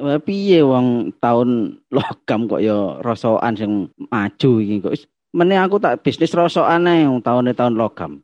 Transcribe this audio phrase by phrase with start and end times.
[0.00, 3.72] Piye wong tahun logam kok ya rasokan sing
[4.08, 4.96] maju iki kok
[5.30, 8.18] Mene aku tak bisnis rosokan ae tahun tahun logam.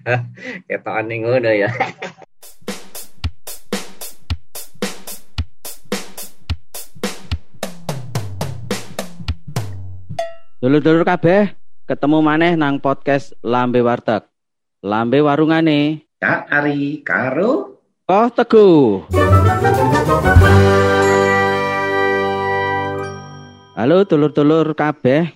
[0.70, 1.66] Ketokane ngono ya.
[10.62, 11.58] Dulur-dulur kabeh,
[11.90, 14.22] ketemu maneh nang podcast Lambe Warteg.
[14.86, 16.06] Lambe warungane.
[16.22, 19.10] Kak Ari karo Koh Teguh.
[23.74, 25.34] Halo dulur-dulur kabeh,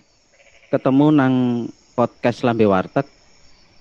[0.70, 1.66] ketemu nang
[1.98, 3.02] podcast Lambe Warteg.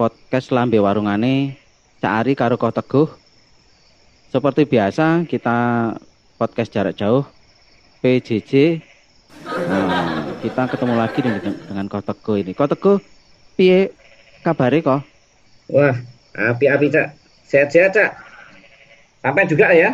[0.01, 1.53] Podcast Lambe Warungane
[2.01, 3.05] Cak Ari karo Koh Teguh.
[4.33, 5.57] Seperti biasa kita
[6.41, 7.21] podcast jarak jauh
[8.01, 8.81] PJJ.
[9.45, 12.57] Nah, kita ketemu lagi dengan, dengan Koh Teguh ini.
[12.57, 12.97] Koh Teguh,
[13.61, 13.93] piye
[14.41, 15.05] kabare kok?
[15.69, 15.93] Wah,
[16.33, 17.13] api-api Cak.
[17.45, 18.11] Sehat-sehat Cak.
[19.21, 19.93] Sampai juga ya.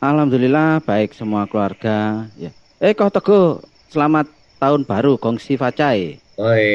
[0.00, 2.24] Alhamdulillah baik semua keluarga.
[2.40, 2.56] Ya.
[2.80, 4.26] Eh Koh Teguh, selamat
[4.58, 6.20] tahun baru Gongsi Facai.
[6.38, 6.66] Oi,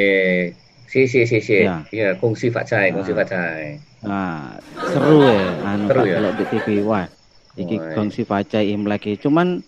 [0.89, 1.63] si si si si.
[1.63, 1.85] Ya.
[1.89, 3.17] Iya, kongsi Pak Cai, kongsi Ah.
[3.17, 3.65] Pak Cai.
[4.03, 4.59] Nah,
[4.91, 6.19] seru ya anu Seru ya?
[6.19, 6.67] delok di TV.
[6.83, 7.07] Wah,
[7.55, 7.93] iki Woi.
[7.95, 9.07] Gongsi Facai Imlek.
[9.17, 9.63] Cuman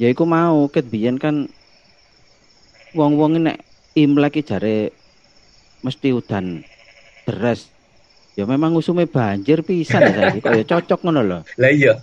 [0.00, 1.50] ya iku mau ket biyen kan
[2.96, 3.60] wong-wong nek
[3.92, 4.92] Imlek jare
[5.84, 6.64] mesti udan
[7.28, 7.75] deres.
[8.36, 11.38] Ya memang usume banjir pisan ya saiki kok ya cocok ngono lho.
[11.56, 11.96] Lah iya.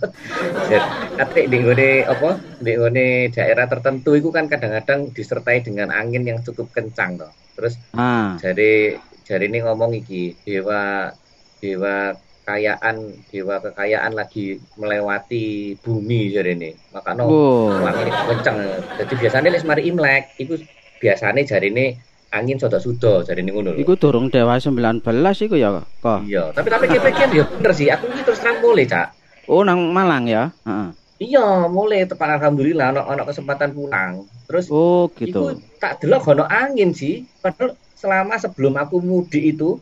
[1.14, 2.42] Ate di ngone apa?
[2.58, 7.30] Di ngone daerah tertentu itu kan kadang-kadang disertai dengan angin yang cukup kencang toh.
[7.54, 11.14] Terus Ah, jari jari ini ngomong iki dewa
[11.62, 12.96] dewa kekayaan
[13.30, 16.74] dewa kekayaan lagi melewati bumi jari ini.
[16.98, 17.94] Makanya wow.
[17.94, 18.58] angin kencang.
[18.98, 20.58] Jadi biasanya les mari Imlek itu
[20.98, 21.86] biasanya jari ini
[22.34, 23.78] angin sodo-sudo jari ini ngono.
[23.78, 25.00] Iku durung dewa 19
[25.46, 26.26] iku ya kok.
[26.26, 27.86] Iya, tapi tapi kepekian ya bener sih.
[27.94, 29.14] Aku ini terus terang boleh, Cak.
[29.46, 30.50] Oh nang Malang ya?
[30.66, 30.90] Heeh.
[31.22, 34.26] Iya, mulai tepat alhamdulillah ono ono kesempatan pulang.
[34.50, 35.40] Terus Oh Iku gitu.
[35.78, 37.22] tak delok ono angin sih.
[37.38, 39.78] Padahal selama sebelum aku mudik itu,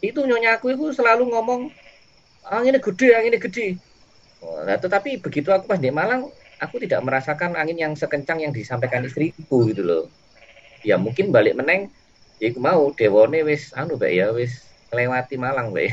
[0.00, 1.68] itu nyonya aku itu selalu ngomong
[2.46, 3.76] anginnya gede, anginnya gede.
[4.40, 8.52] Oh, nah, tetapi begitu aku pas di Malang, aku tidak merasakan angin yang sekencang yang
[8.54, 10.04] disampaikan istriku gitu loh.
[10.80, 11.92] Ya mungkin balik meneng,
[12.38, 15.92] ya mau dewone wis anu bae ya wis melewati Malang bae.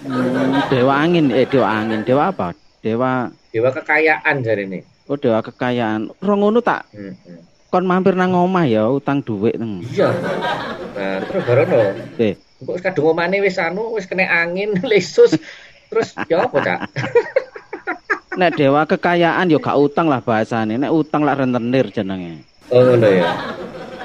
[0.00, 2.54] Hmm, dewa angin, eh dewa angin, dewa apa?
[2.78, 4.80] Dewa, Dewa kekayaan jari ini.
[5.04, 6.12] oh dewa kekayaan.
[6.20, 7.40] Rong ngono tak Hmm, hmm.
[7.68, 9.82] kon mampir nang omah ya utang duit neng.
[9.82, 10.14] Iya.
[10.94, 11.78] Nah, terus baru no.
[12.16, 15.34] Eh, Kok kadung omane wis anu wis kena angin lesus
[15.90, 16.78] terus ya apa cak?
[18.40, 20.78] nek dewa kekayaan yo gak utang lah bahasane.
[20.78, 22.46] Nek utang lah rentenir jenenge.
[22.70, 23.28] Oh ngono ya.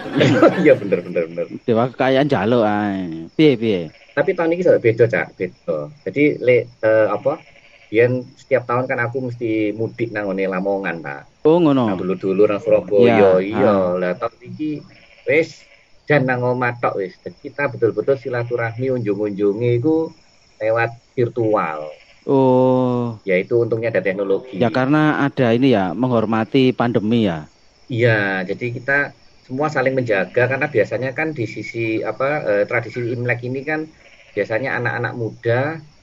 [0.63, 1.45] Iya bener bener bener.
[1.63, 3.29] Dewa kekayaan jaluk ae.
[3.37, 3.81] Piye piye?
[4.13, 5.77] Tapi tahun ini sudah beda cak, beda.
[6.03, 7.39] Jadi le eh, apa?
[7.89, 11.21] Yen setiap tahun kan aku mesti mudik nang ngene Lamongan pak.
[11.47, 11.89] Oh ngono.
[11.97, 13.41] dulu dulu nang Surabaya.
[13.41, 13.73] Iya, Iya.
[13.97, 14.83] Lah tahun ini
[15.25, 15.65] wis
[16.05, 17.17] dan nang omah tok wis.
[17.21, 20.09] Jadi kita betul-betul silaturahmi unjung-unjungi iku
[20.61, 21.89] lewat virtual.
[22.29, 24.61] Oh, Yaitu untungnya ada teknologi.
[24.61, 27.49] ya karena ada ini ya menghormati pandemi ya.
[27.89, 28.97] Iya, jadi kita
[29.49, 31.79] semua saling menjaga karena biasanya kan di sisi
[32.11, 33.81] apa eh, tradisi Imlek ini kan
[34.35, 35.53] biasanya anak-anak muda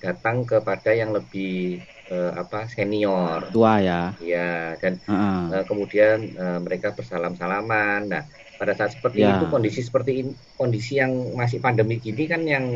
[0.02, 1.80] datang kepada yang lebih
[2.12, 3.42] eh, apa senior.
[3.54, 4.14] Tua ya.
[4.32, 5.38] Ya, dan Heeh.
[5.52, 8.00] eh, kemudian eh, mereka bersalam-salaman.
[8.12, 8.22] Nah,
[8.58, 9.36] pada saat seperti Ya.
[9.38, 10.30] itu kondisi seperti ini,
[10.60, 12.66] kondisi yang masih pandemi gini kan yang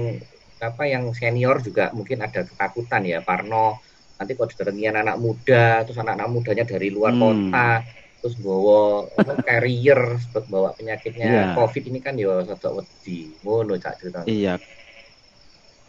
[0.61, 3.81] apa yang senior juga mungkin ada ketakutan ya, Parno.
[4.21, 7.21] Nanti kalau didatangi anak muda, terus anak-anak mudanya dari luar Hmm.
[7.23, 7.81] kota,
[8.21, 13.33] terus bawa apa, carrier, sebut bawa penyakitnya COVID ini kan ya satu wedi.
[13.41, 14.21] Ngono cak cerita.
[14.29, 14.61] Iya.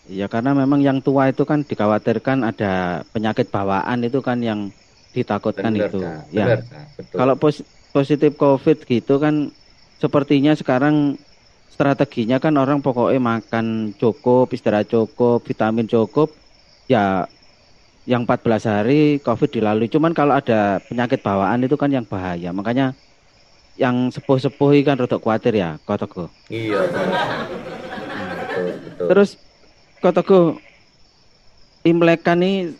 [0.09, 4.72] Iya karena memang yang tua itu kan dikhawatirkan ada penyakit bawaan itu kan yang
[5.12, 6.00] ditakutkan Bener, itu.
[6.02, 6.24] Cak.
[6.31, 6.46] Ya.
[6.47, 6.59] Bener.
[6.97, 7.18] Betul.
[7.20, 9.52] Kalau pos- positif COVID gitu kan
[10.00, 11.20] sepertinya sekarang
[11.70, 16.31] strateginya kan orang pokoknya makan cukup, istirahat cukup, vitamin cukup,
[16.88, 17.28] ya
[18.12, 19.88] yang 14 hari COVID dilalui.
[19.88, 22.52] Cuman kalau ada penyakit bawaan itu kan yang bahaya.
[22.52, 22.91] Makanya
[23.80, 26.28] yang sepuh-sepuh ini kan rodok khawatir ya, kotoku.
[26.52, 27.08] Iya, bener.
[28.35, 29.08] betul, betul.
[29.08, 29.30] Terus
[30.03, 30.40] kotoku
[31.88, 32.76] Imlek kan nih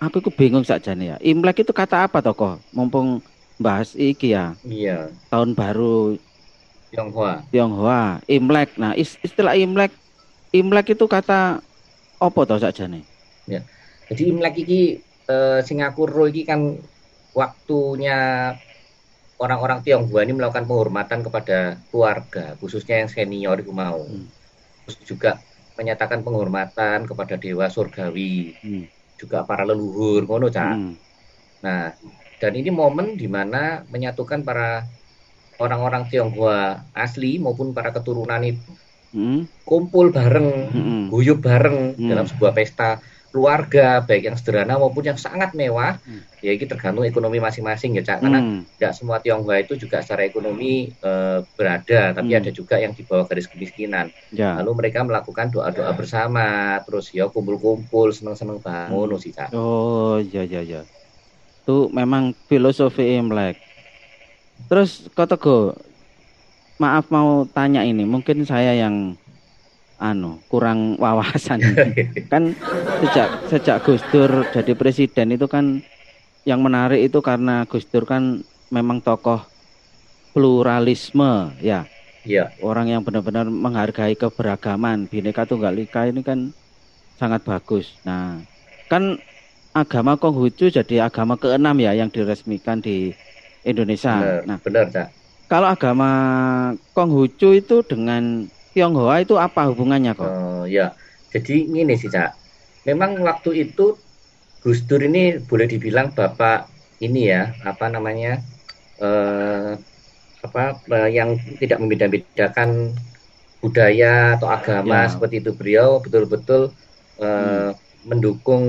[0.00, 1.16] aku ku bingung saja nih ya.
[1.20, 2.56] Imlek itu kata apa toko?
[2.72, 3.20] Mumpung
[3.60, 6.18] bahas iki ya, iya, tahun baru
[6.90, 7.46] Tionghoa.
[7.54, 8.74] Tionghoa, Imlek.
[8.80, 9.94] Nah, is- istilah Imlek
[10.50, 11.62] Imlek itu kata
[12.18, 13.04] apa toh saja nih?
[14.10, 14.80] Jadi Imlek iki
[15.28, 16.76] eh, Singapura iki kan
[17.32, 18.52] waktunya
[19.40, 21.58] orang-orang Tionghoa ini melakukan penghormatan kepada
[21.90, 24.06] keluarga, khususnya yang senior itu mau.
[24.06, 24.30] Hmm.
[24.86, 25.30] Terus juga
[25.74, 28.86] menyatakan penghormatan kepada dewa surgawi, Hmm.
[29.18, 30.74] juga para leluhur, ngono Cak.
[30.78, 30.94] Hmm.
[31.66, 31.90] Nah,
[32.38, 34.86] dan ini momen di mana menyatukan para
[35.58, 38.70] orang-orang Tionghoa asli maupun para keturunan itu
[39.14, 39.46] Hmm.
[39.66, 41.04] kumpul bareng, Hmm.
[41.10, 42.08] guyup bareng Hmm.
[42.10, 43.02] dalam sebuah pesta
[43.34, 45.98] keluarga baik yang sederhana maupun yang sangat mewah.
[46.06, 46.22] Hmm.
[46.38, 48.22] Ya ini tergantung ekonomi masing-masing ya, Cak.
[48.22, 48.62] Karena Hmm.
[48.78, 52.38] tidak semua Tionghoa itu juga secara ekonomi eh, berada, tapi Hmm.
[52.38, 54.14] ada juga yang di bawah garis kemiskinan.
[54.30, 54.54] Ya.
[54.62, 58.94] Lalu mereka melakukan doa-doa bersama, terus ya kumpul-kumpul, seneng-seneng banget.
[58.94, 59.18] Hmm.
[59.18, 59.50] Sih, Cak.
[59.50, 60.86] Oh, ya ya ya.
[61.66, 63.58] Itu memang filosofi Imlek.
[64.70, 65.74] Terus Teguh,
[66.78, 69.18] maaf mau tanya ini, mungkin saya yang
[69.96, 71.60] anu kurang wawasan
[72.32, 72.52] kan
[73.04, 75.80] sejak sejak Gus Dur jadi presiden itu kan
[76.44, 79.44] yang menarik itu karena Gus Dur kan memang tokoh
[80.32, 81.86] pluralisme ya
[82.24, 86.56] Iya, orang yang benar-benar menghargai keberagaman Bhinneka Tunggal Ika ini kan
[87.20, 88.00] sangat bagus.
[88.00, 88.40] Nah,
[88.88, 89.20] kan
[89.76, 93.12] agama Konghucu jadi agama keenam ya yang diresmikan di
[93.60, 94.16] Indonesia.
[94.16, 95.08] benar, Nah, benar, Cak.
[95.52, 96.10] kalau agama
[96.96, 100.32] Konghucu itu dengan Tionghoa itu apa hubungannya kok?
[100.32, 100.94] Oh, ya.
[101.32, 102.30] Jadi ini sih, Cak.
[102.88, 103.82] Memang waktu itu
[104.62, 106.58] Gus Dur ini boleh dibilang bapak
[107.06, 108.32] ini ya, apa namanya?
[109.02, 109.72] eh
[110.46, 110.60] apa
[110.96, 111.30] eh, yang
[111.60, 112.70] tidak membeda-bedakan
[113.62, 115.10] budaya atau agama Ya.
[115.12, 115.50] seperti itu.
[115.60, 116.62] Beliau betul-betul
[117.22, 117.74] eh, Hmm.
[118.10, 118.64] mendukung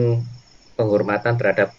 [0.77, 1.69] penghormatan terhadap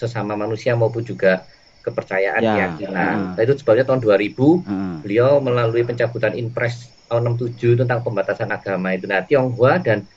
[0.00, 1.46] sesama manusia maupun juga
[1.84, 2.52] kepercayaan Ya.
[2.56, 2.96] keyakinan.
[2.96, 3.32] Ah.
[3.36, 4.94] Nah, itu sebabnya tahun 2000 Heeh.
[5.04, 9.04] beliau melalui pencabutan Inpres tahun 67 tentang pembatasan agama itu.
[9.04, 10.08] Nah, Tionghoa dan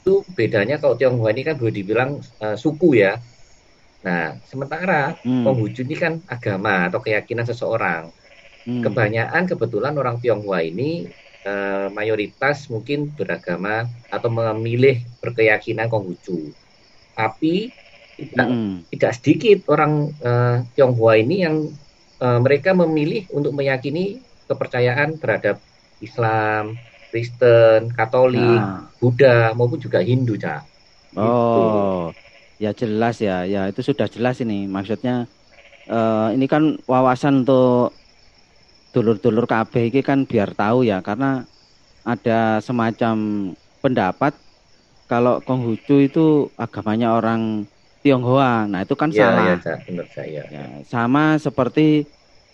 [0.00, 2.10] itu bedanya kalau Tionghoa ini kan boleh dibilang
[2.40, 3.20] eh, suku ya.
[4.04, 5.44] Nah, sementara Hmm.
[5.44, 8.12] Konghucu ini kan agama atau keyakinan seseorang.
[8.64, 8.80] Hmm.
[8.80, 11.12] Kebanyakan kebetulan orang Tionghoa ini
[11.44, 16.52] eh, mayoritas mungkin beragama atau memilih berkeyakinan Konghucu.
[17.12, 17.72] Tapi
[18.18, 18.84] tidak Mm-mm.
[18.92, 21.56] tidak sedikit orang eh, Tionghoa ini yang
[22.24, 25.56] eh, mereka memilih untuk meyakini kepercayaan terhadap
[26.02, 26.78] Islam,
[27.10, 30.62] Kristen, Katolik, Nah, Buddha maupun juga Hindu, Cak.
[31.16, 32.10] Oh,
[32.58, 34.66] ya jelas ya, ya itu sudah jelas ini.
[34.66, 35.30] Maksudnya
[35.88, 37.94] eh, ini kan wawasan untuk
[38.94, 41.44] dulur-dulur KB ini kan biar tahu ya, karena
[42.04, 43.14] ada semacam
[43.82, 44.32] pendapat
[45.10, 47.66] kalau Konghucu itu agamanya orang
[48.04, 48.68] Tionghoa.
[48.68, 49.56] Nah itu kan Ya, salah.
[49.64, 50.42] ya, benar saya.
[50.52, 52.04] Ya, sama seperti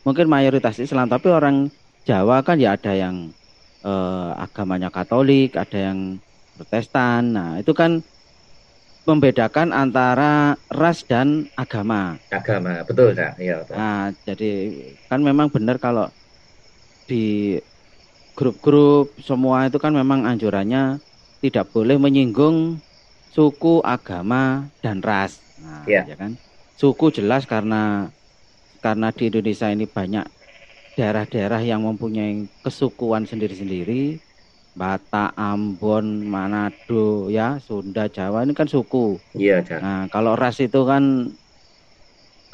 [0.07, 1.75] mungkin mayoritas Islam, tapi orang
[2.07, 3.35] Jawa kan ya ada yang
[3.83, 5.99] eh, agamanya Katolik, ada yang
[6.55, 7.35] Protestan.
[7.35, 7.99] Nah, itu kan
[9.11, 12.21] membedakan antara ras dan agama.
[12.31, 13.11] Agama, betul.
[13.19, 13.75] Ya, betul.
[13.75, 14.51] Nah, jadi
[15.11, 16.07] kan memang benar kalau
[17.11, 17.59] di
[18.39, 21.03] grup-grup semua itu kan memang anjurannya
[21.43, 22.81] tidak boleh menyinggung
[23.31, 25.41] suku, agama, dan ras.
[25.57, 26.03] Nah, Ya.
[26.05, 26.35] ya kan?
[26.75, 28.11] Suku jelas karena
[28.81, 30.25] karena di Indonesia ini banyak
[30.97, 34.19] daerah-daerah yang mempunyai kesukuan sendiri-sendiri.
[34.71, 39.19] Batak, Ambon, Manado, ya, Sunda, Jawa ini kan suku.
[39.35, 39.81] Iya, Cak.
[39.83, 41.35] Nah, kalau ras itu kan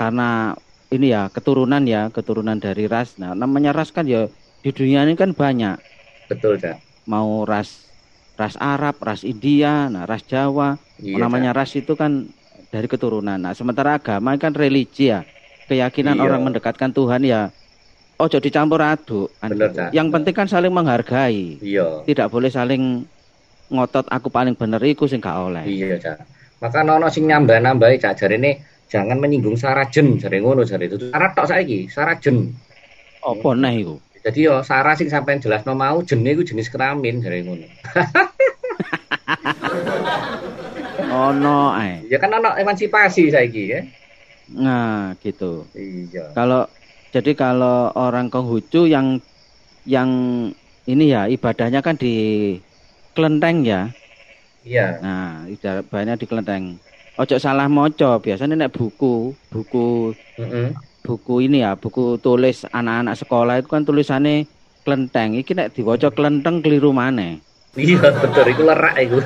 [0.01, 0.57] karena
[0.91, 3.21] ini ya keturunan ya, keturunan dari ras.
[3.21, 4.27] Nah, namanya ras kan ya
[4.65, 5.77] di dunia ini kan banyak.
[6.27, 6.81] Betul, Cak.
[7.07, 7.86] Mau ras
[8.37, 10.77] ras Arab, ras India, nah ras Jawa.
[11.01, 12.29] Iya, namanya ras itu kan
[12.69, 13.41] dari keturunan.
[13.41, 15.25] Nah, sementara agama kan religi ya.
[15.67, 16.25] Keyakinan Iya.
[16.31, 17.51] orang mendekatkan Tuhan ya
[18.17, 19.29] ojo dicampur aduk.
[19.43, 19.71] kan Bener.
[19.73, 19.91] Cak.
[19.93, 21.59] Yang penting kan saling menghargai.
[21.59, 22.07] Iya.
[22.07, 23.03] Tidak boleh saling
[23.67, 25.65] ngotot aku paling bener iku sing gak oleh.
[25.67, 26.19] Iya, Cak.
[26.63, 28.15] Maka nono sing nambah-nambahi, Cak.
[28.17, 31.11] Jarine jangan menyinggung sarajen, jare ngono jare itu.
[31.11, 32.55] Syarat tok saiki, sarajen.
[33.21, 33.99] Apa neh iku?
[34.27, 37.63] Jadi yo Sarah sing sampean jelasno mau jenis iku jenis kelamin jare ngono.
[41.31, 42.03] Ono ae.
[42.11, 43.81] Ya kan ono emansipasi saiki ya.
[44.51, 45.65] Nah, gitu.
[45.79, 46.35] Iya.
[46.35, 46.67] Kalau
[47.15, 49.23] jadi kalau orang Konghucu yang
[49.87, 50.11] yang
[50.91, 52.59] ini ya ibadahnya kan di
[53.15, 53.95] kelenteng ya.
[54.67, 54.99] Iya.
[55.01, 56.83] Nah, ibadahnya di kelenteng.
[57.17, 60.69] Ojo salah moco, biasanya nek buku, buku Heeh.
[61.07, 64.51] Buku ini ya, buku tulis anak-anak sekolah itu kan tulisannya
[64.83, 65.39] kelenteng.
[65.39, 67.39] Iki nek diwaca kelenteng keliru maneh.
[67.79, 69.19] Iya, betul iku lerak iku.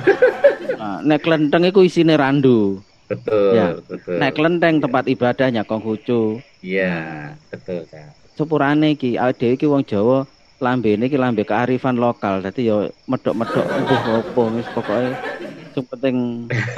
[0.77, 2.85] Nah, nek kelenteng iku isine randu.
[3.09, 3.75] betul, Ya.
[3.89, 4.21] betul.
[4.21, 6.39] Nek kelenteng tempat ibadahnya Konghucu.
[6.63, 8.21] Iya, betul, Cak.
[8.41, 10.25] sepurane iki dhewe iki wong Jawa
[10.65, 15.13] lambene iki lambe kearifan lokal dadi ya medhok-medhok mbuh opo wis pokoke
[15.77, 16.17] sing penting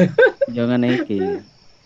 [0.51, 1.23] ngene iki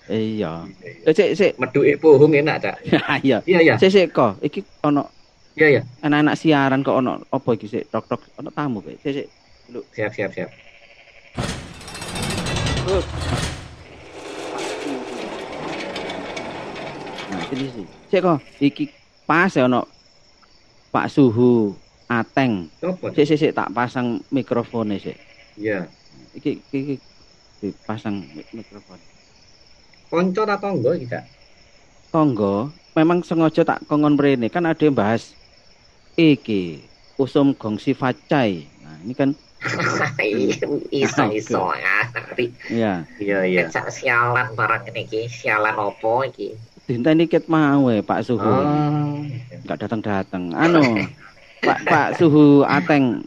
[0.08, 0.62] iya
[1.02, 2.76] Eh, sik sik Meduke pohong enak, Cak.
[3.26, 3.74] iya Iya, iya.
[3.76, 5.10] sik sik kok iki ono
[5.56, 5.82] Iya, iya.
[6.00, 9.28] anak-anak siaran kok ono apa iki sik tok-tok ono tamu kok sik sik
[9.92, 10.50] Siap, siap, siap.
[17.26, 17.84] Nah, ini sih.
[18.08, 18.84] Cek kok iki
[19.26, 19.82] pas ya ono
[20.88, 21.74] Pak Suhu
[22.06, 22.70] Ateng.
[23.12, 25.18] Sik sik sik tak pasang mikrofonnya sik.
[25.58, 25.90] Iya.
[26.32, 26.94] Iki, iki
[27.58, 29.00] dipasang mik- mikrofon.
[30.06, 31.20] Konco atau enggak kita?
[32.14, 35.34] Tonggo, memang sengaja tak kongon mrene kan ada yang bahas
[36.14, 36.80] iki
[37.18, 38.64] usum gongsi facai.
[38.80, 39.30] Nah, ini kan
[40.94, 43.62] iso iso ngari ya Iya, iya.
[43.66, 46.54] Cak sialan barang ini ki sialan opo iki
[46.86, 48.46] dinteni ket mau eh, Pak Suhu.
[48.46, 49.26] Oh.
[49.66, 50.54] Enggak datang-datang.
[50.54, 51.02] Anu,
[51.66, 53.26] Pak Pak Suhu Ateng.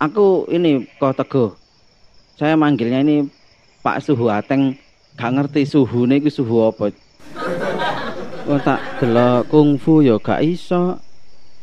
[0.00, 1.52] Aku ini kok teguh.
[2.34, 3.28] Saya manggilnya ini
[3.84, 4.74] Pak Suhu Ateng.
[5.14, 6.90] Gak ngerti suhune iku suhu apa.
[8.44, 10.98] Oh tak delok kungfu ya gak iso.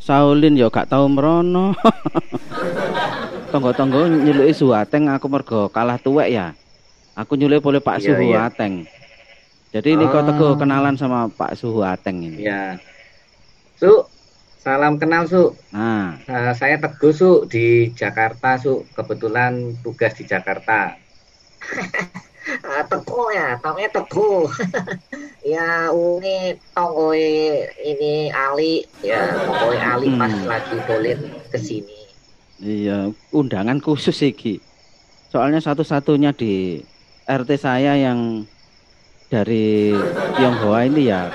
[0.02, 1.76] Shaolin ya gak tau merono.
[3.52, 6.56] Tonggo-tonggo nyeluki Suhu Ateng aku mergo kalah tuwek ya.
[7.14, 8.48] Aku nyeluk boleh Pak Iya, Suhu iya.
[8.48, 8.88] Ateng.
[9.72, 10.26] Jadi ini kok Ah.
[10.26, 12.48] teguh kenalan sama Pak Suhu Ateng ini.
[12.48, 12.80] Iya.
[13.76, 14.08] Su,
[14.58, 15.52] salam kenal Su.
[15.70, 18.88] Nah, Eh, saya Teguh Su di Jakarta Su.
[18.96, 20.96] Kebetulan tugas di Jakarta.
[22.92, 24.50] Teguh ya namanya teguh
[25.46, 27.24] ya ini tonggoy
[27.80, 30.20] ini Ali ya tonggoy Ali Hmm.
[30.20, 31.16] pas lagi boleh
[31.50, 32.00] ke sini
[32.62, 34.62] Iya, undangan khusus iki.
[35.34, 36.78] Soalnya satu-satunya di
[37.26, 38.46] RT saya yang
[39.34, 39.98] dari
[40.38, 41.34] Tionghoa ini ya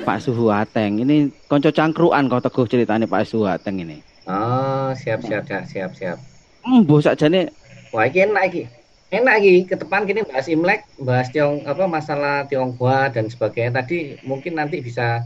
[0.00, 1.04] Pak Suhu Ateng.
[1.04, 4.00] Ini konco cangkruan kok teguh ceritanya Pak Suhu Ateng ini.
[4.24, 6.16] Oh, siap siap siap siap siap.
[6.64, 7.52] Embuh sakjane
[7.92, 8.64] Wah, ini enak iki.
[9.12, 9.68] Enak iki.
[9.68, 14.80] Ke depan kini bahas Imlek, bahas Tiong apa masalah Tionghoa dan sebagainya tadi mungkin nanti
[14.80, 15.20] bisa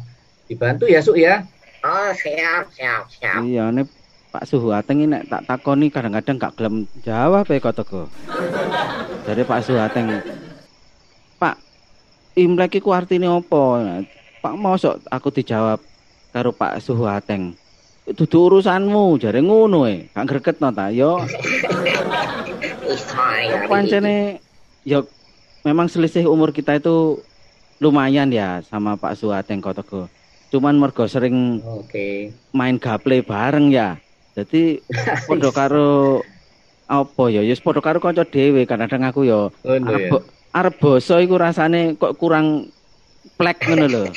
[0.50, 1.46] dibantu ya Su ya.
[1.86, 3.86] oh siap siap siap iya ini
[4.34, 8.06] Pak Suhu Ateng ini nek tak takoni kadang-kadang gak gelem jawab ya kok teguh.
[9.24, 10.20] Dari Pak Suhu Ateng.
[11.40, 11.56] Pak,
[12.36, 14.04] Imlek iku artine apa?
[14.44, 15.80] Pak mosok aku dijawab
[16.36, 17.56] karo Pak Suhu Ateng.
[18.04, 20.12] Itu urusanmu, jare ngono e.
[20.12, 20.92] Gak gregetno ta?
[20.92, 22.44] Yo ya
[23.66, 24.40] pancene
[24.82, 25.04] yo
[25.62, 27.18] memang selisih umur kita itu
[27.78, 30.06] lumayan ya sama Pak Suhu Ateng kok teguh.
[30.48, 32.30] Cuman mergo sering Oke.
[32.54, 33.98] main gaple bareng ya.
[34.32, 34.80] Jadi
[35.28, 36.22] padha karo
[36.86, 37.42] apa ya?
[37.42, 40.18] Ya padha karo kanca dhewe kadang aku ya Ngono arep ya.
[40.54, 42.70] arep basa iku rasane kok kurang
[43.36, 44.04] plek ngono lho.
[44.06, 44.14] ya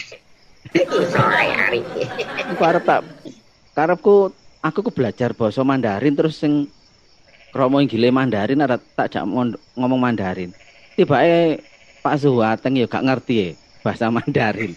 [2.54, 3.02] Aku arep tak
[3.74, 6.68] karepku aku ku belajar basa Mandarin terus sing
[7.50, 10.54] kromo gile Mandarin arep tak jak mon- ngomong Mandarin.
[10.94, 11.64] Tibake
[12.00, 13.48] Pak Suhu Ateng ya gak ngerti ya
[13.82, 14.76] bahasa Mandarin.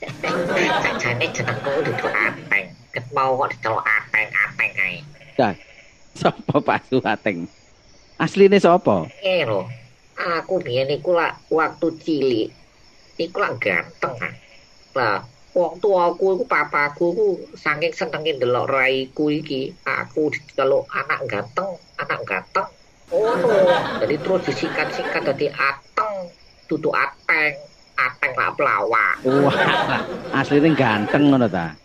[0.83, 5.55] sajane jenengku duduk ateng ket mau kok diceluk ateng ateng kae
[6.13, 7.49] Sopo Pak Suhu Ateng?
[8.17, 9.09] Asline sapa?
[9.19, 9.67] eh lho
[10.15, 12.49] aku biyen iku lah waktu cilik
[13.19, 14.33] iku lah ganteng kan
[14.95, 15.19] lah
[15.53, 19.73] wong tuaku iku papaku iku saking senenge ndelok raiku iki.
[19.85, 22.69] Aku diceluk anak ganteng anak ganteng.
[23.13, 23.37] Oh.
[24.01, 26.33] Jadi terus disingkat-singkat dadi ateng
[26.65, 27.53] dudu ateng
[28.01, 29.15] ateng lah pelawak.
[29.29, 29.57] Wah,
[30.41, 31.77] asline ganteng ngono ta.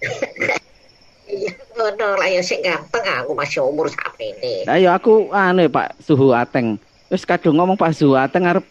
[1.28, 5.68] iya ngono lah ya sing ganteng aku masih umur sak ini Lah ya aku anu
[5.68, 6.80] ya, Pak Suhu Ateng.
[7.12, 8.64] Wis kadung ngomong Pak Suhu Ateng arep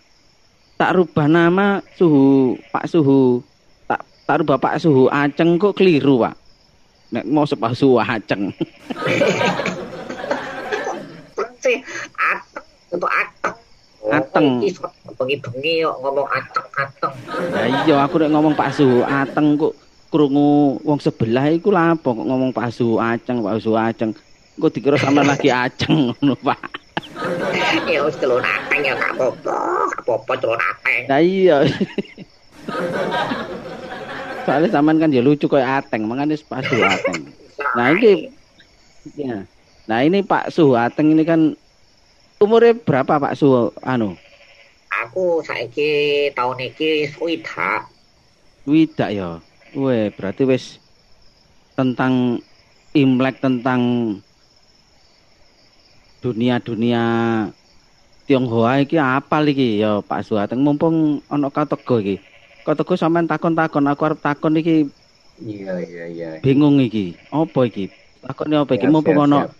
[0.81, 3.45] tak rubah nama Suhu Pak Suhu
[4.27, 6.35] tak tak rubah Pak Suhu Aceng kok keliru, Pak.
[7.15, 8.51] Nek mau Pak Suhu Aceng.
[12.15, 12.65] ateng
[12.95, 13.55] untuk ateng
[14.07, 14.63] Ateng.
[14.63, 14.87] Oh, iso
[15.19, 17.15] bengi-bengi kok ngomong ateng-ateng
[17.51, 19.75] Lah iya aku nek ngomong Pak Suhu Ateng kok
[20.11, 24.11] krungu wong sebelah iku lha apa kok ngomong Pak Suhu Aceng, Pak Suhu Aceng.
[24.59, 26.59] Kok dikira sama lagi Aceng ngono, Pak.
[27.91, 29.57] ya wis celun ateng ya gak apa-apa
[29.95, 31.59] gak apa-apa celun ateng Lah iya.
[34.47, 37.35] Soalnya zaman kan ya lucu kayak Ateng, makanya Pak Suhu Ateng.
[37.75, 38.31] Nah, ini
[39.19, 39.43] ya.
[39.91, 41.59] Nah, ini Pak Suhu Ateng ini kan
[42.39, 44.15] umurnya berapa Pak Suhu anu?
[45.07, 45.91] aku saiki
[46.33, 47.85] tahun iki swida
[48.67, 49.39] Widak ya.
[49.77, 50.83] Weh, berarti wis
[51.79, 52.43] tentang
[52.97, 53.81] Imlek tentang
[56.25, 57.05] dunia-dunia
[58.27, 62.19] Tionghoa iki apal iki ya Pak Suhu Ateng mumpung ana katego iki.
[62.67, 64.91] Katego sampean takon-takon aku arep takon iki
[65.39, 66.31] Iya iya iya.
[66.41, 67.15] bingung iki.
[67.29, 67.93] Apa iki?
[68.25, 68.89] Takone apa iki?
[68.89, 69.53] Mumpung siap.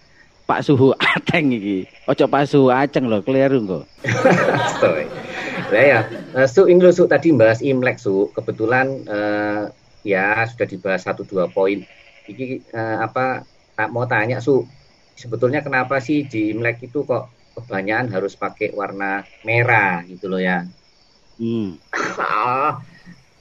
[0.47, 1.85] Pak Suhu Ateng iki.
[2.07, 3.85] Ojo Pak Suhu Aceng lho, keliru kok.
[4.55, 5.05] Astoy.
[5.75, 6.01] Lah ya,
[6.39, 8.31] eh, Su ini Su tadi bahas Imlek Su.
[8.31, 9.63] Kebetulan eh,
[10.07, 11.83] ya sudah dibahas satu dua poin.
[12.31, 13.43] Iki eh, apa
[13.75, 14.63] tak mau tanya Su.
[15.19, 17.27] Sebetulnya kenapa sih di Imlek itu kok
[17.59, 20.63] kebanyakan harus pakai warna merah gitu loh ya.
[21.37, 21.75] Hmm.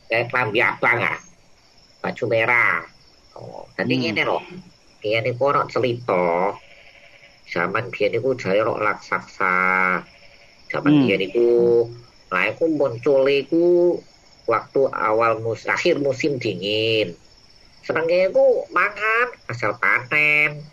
[0.09, 1.13] kayak klambi abang ya
[2.01, 2.85] baju merah.
[3.35, 4.03] Oh, dadi Hmm.
[4.05, 4.39] ngene lho.
[5.01, 6.55] Biyen niku ana cerita.
[7.53, 9.57] Zaman biyen niku jare ana raksasa.
[10.71, 11.01] Zaman Hmm.
[11.01, 11.49] biyen niku
[12.31, 13.65] nah iku muncul iku
[14.49, 17.07] waktu awal mus akhir musim dingin.
[17.85, 20.65] Senenge iku mangan asal panen,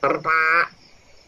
[0.00, 0.72] ternak,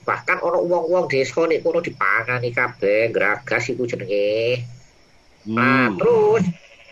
[0.09, 4.65] bahkan ono wong-wong desa nek kono dipangani kabeh, gragas iku jenenge.
[5.57, 6.01] Nah, Hmm.
[6.01, 6.45] terus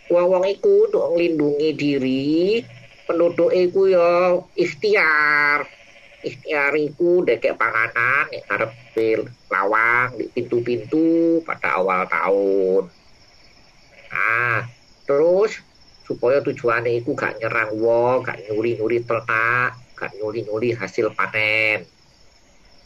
[0.07, 2.63] wong-wong iku untuk nglindungi diri,
[3.07, 5.67] penduduk iku ya ikhtiar.
[6.27, 12.91] Ikhtiar iku ndekek panganan nek ngarepe lawang di pintu-pintu pada awal tahun.
[14.11, 14.67] Nah,
[15.07, 15.63] terus
[16.07, 21.87] supaya tujuannya iku gak nyerang wong, gak nyuri-nyuri ternak, gak nyuri-nyuri hasil panen.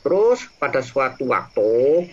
[0.01, 2.09] Terus pada suatu waktu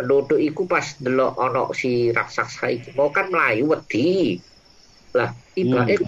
[0.00, 4.40] penduduk iku pas delok ono si raksasa iki mau kan melayu wedi.
[5.12, 6.00] Lah, ibaratnya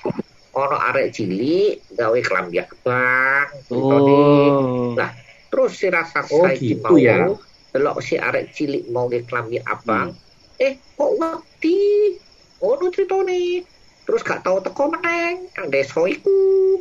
[0.57, 3.47] ono arek cilik gawe kelambi abang.
[3.69, 4.17] ceritane.
[4.17, 4.97] Oh.
[4.97, 5.13] Lah,
[5.53, 7.29] Terus si raksasa Oh, iki gitu mau ya.
[7.77, 10.17] delok si arek cilik mau nge kelambi abang.
[10.57, 12.17] Eh, kok wedi?
[12.65, 13.61] Ono ceritane.
[14.09, 16.81] Terus gak tau teko meneng nang desa iku.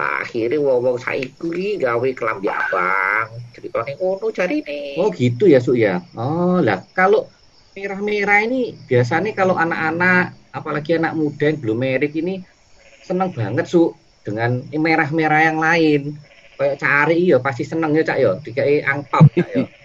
[0.00, 3.36] Nah, akhirnya wong-wong saiki gawe kelambi abang.
[3.52, 4.96] Ceritane ngono jarine.
[4.96, 6.00] Oh gitu ya Su ya.
[6.16, 7.28] Oh lah kalau
[7.76, 12.40] merah-merah ini biasanya kalau anak-anak apalagi anak muda yang belum merit ini
[13.04, 13.92] seneng banget Su
[14.24, 16.16] dengan merah-merah yang lain.
[16.56, 18.32] Kayak cari ya pasti seneng ya Cak ya.
[18.40, 19.64] Dikai angpau Cak ya.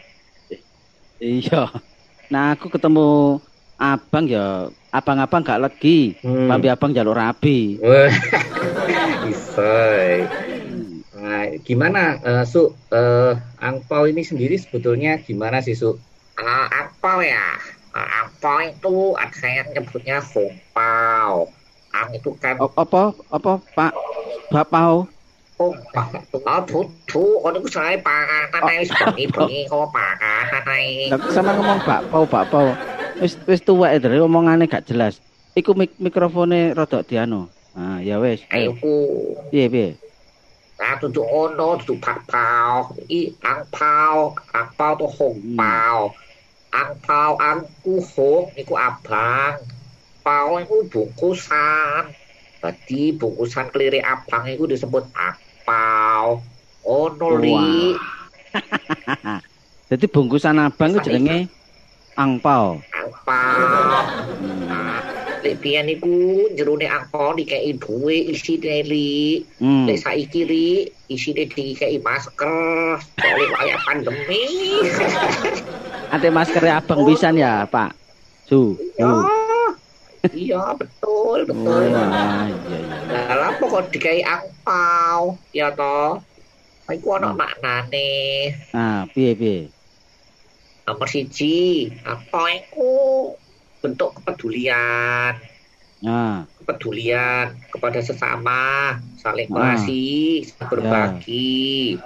[1.15, 1.71] Iya.
[2.27, 3.39] Nah, aku ketemu
[3.79, 6.11] abang ya, abang-abang gak legi.
[6.19, 6.51] Hmm.
[6.51, 7.79] Abang jalur rabi.
[9.55, 10.27] Bisa.
[11.15, 12.75] Nah, gimana eh, Su?
[12.91, 13.31] Eh,
[13.63, 15.95] angpau ini sendiri sebetulnya gimana sih Su?
[16.35, 17.55] Ah, apa ya?
[17.95, 21.55] Ah, apa itu ada yang nyebutnya hongpao.
[21.95, 23.91] Ang itu kan O- Apa apa Pak
[24.51, 25.07] Bapau?
[25.55, 26.19] hongpao.
[26.35, 31.07] Oh, tutu, ono ku saya panganan ae bengi-bengi kok panganan ae.
[31.07, 32.75] Lah sama ngomong bakpau bakpau.
[33.23, 35.23] Wis wis tuwek dari omongane gak jelas.
[35.55, 37.47] Iku mik mikrofone rodok dianu.
[37.75, 38.39] Ah, ya wis.
[38.55, 38.95] Ayo ku.
[39.51, 39.89] Piye piye?
[40.79, 42.95] Nah, tutu ono, tutu pakpao.
[43.11, 46.15] I angpao, angpao tuh hongpao.
[46.71, 49.59] Angpao, angku hong, iku abang.
[50.23, 52.15] Pao iku bungkusan.
[52.63, 56.43] Jadi bungkusan keliri abang iku disebut angpao.
[56.87, 57.95] Ono li.
[59.91, 61.51] Jadi bungkusan abang itu jenenge
[62.15, 62.79] angpau.
[62.91, 64.34] Angpao.
[65.45, 66.09] Lek biyen iku
[66.57, 69.45] jerone angpao dikei duwe isine li.
[69.61, 69.85] Hmm.
[69.85, 70.65] Lek saiki li
[71.05, 72.97] isine dikei masker.
[73.21, 74.41] Soalnya kayak pandemi.
[76.17, 77.93] Ada masker abang pisan ya, Pak.
[78.49, 78.73] Su.
[78.97, 79.05] Ya.
[80.33, 81.93] Iya, betul, Oh, betul.
[81.93, 82.97] ah, iya iya.
[83.13, 86.17] Lah apa kok dikai angpau, ya toh?
[86.89, 87.37] Iku ana Hmm.
[87.37, 88.09] maknane.
[88.73, 89.69] Ah, piye piye?
[90.89, 92.89] Nomor siji, apa iku
[93.85, 95.37] bentuk kepedulian,
[96.05, 99.53] Ah, kepedulian kepada sesama, saling Ah.
[99.53, 101.97] mengasihi, saling berbagi.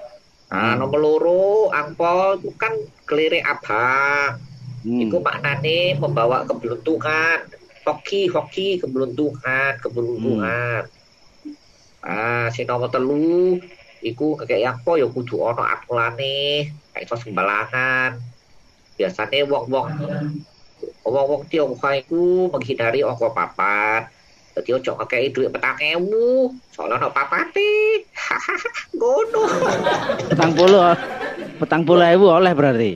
[0.49, 2.73] Nah, nomor loro, angpau itu kan
[3.07, 4.39] kelirik abang.
[4.83, 4.99] hmm.
[5.07, 7.51] Iku maknane membawa keberuntungan.
[7.83, 10.87] Hoki, hoki, keberuntungan, keberuntungan.
[11.99, 13.59] Ah, si nomor telu,
[13.99, 18.15] iku kayak apa ya kudu ono atulane, kayak sembalangan.
[18.95, 19.87] Biasanya wong-wong
[21.03, 24.11] wong-wong Tionghoa iku menghindari ongko papat.
[24.59, 28.03] Jadi ojo ngekei duit petang ewu, soalnya papate.
[28.11, 29.43] Hahaha, ngono.
[30.27, 30.81] petang puluh,
[31.63, 32.93] petang puluh ewu oleh berarti.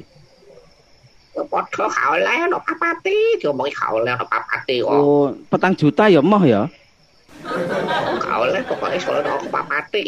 [1.33, 4.91] Ya padha oleh ono papate, diomongi oleh ono papate kok.
[4.91, 6.67] Oh, petang juta ya moh ya.
[8.19, 10.03] Gak oleh pokoknya soalnya aku papate.